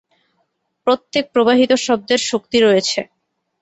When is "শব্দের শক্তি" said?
1.85-2.57